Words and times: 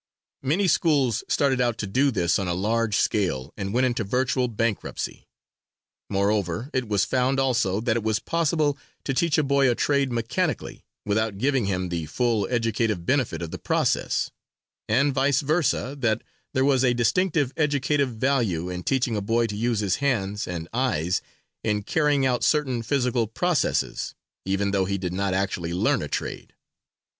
Many 0.41 0.67
schools 0.67 1.23
started 1.27 1.61
out 1.61 1.77
to 1.77 1.85
do 1.85 2.09
this 2.09 2.39
on 2.39 2.47
a 2.47 2.55
large 2.55 2.95
scale 2.97 3.53
and 3.55 3.71
went 3.71 3.85
into 3.85 4.03
virtual 4.03 4.47
bankruptcy. 4.47 5.27
Moreover, 6.09 6.71
it 6.73 6.87
was 6.87 7.05
found 7.05 7.39
also 7.39 7.79
that 7.81 7.95
it 7.97 8.01
was 8.01 8.17
possible 8.17 8.79
to 9.03 9.13
teach 9.13 9.37
a 9.37 9.43
boy 9.43 9.69
a 9.69 9.75
trade 9.75 10.11
mechanically, 10.11 10.81
without 11.05 11.37
giving 11.37 11.65
him 11.67 11.89
the 11.89 12.07
full 12.07 12.47
educative 12.49 13.05
benefit 13.05 13.43
of 13.43 13.51
the 13.51 13.59
process, 13.59 14.31
and, 14.89 15.13
vice 15.13 15.41
versa, 15.41 15.95
that 15.99 16.23
there 16.55 16.65
was 16.65 16.83
a 16.83 16.95
distinctive 16.95 17.53
educative 17.55 18.09
value 18.09 18.69
in 18.71 18.81
teaching 18.81 19.15
a 19.15 19.21
boy 19.21 19.45
to 19.45 19.55
use 19.55 19.81
his 19.81 19.97
hands 19.97 20.47
and 20.47 20.67
eyes 20.73 21.21
in 21.63 21.83
carrying 21.83 22.25
out 22.25 22.43
certain 22.43 22.81
physical 22.81 23.27
processes, 23.27 24.15
even 24.45 24.71
though 24.71 24.85
he 24.85 24.97
did 24.97 25.13
not 25.13 25.35
actually 25.35 25.75
learn 25.75 26.01
a 26.01 26.07
trade. 26.07 26.55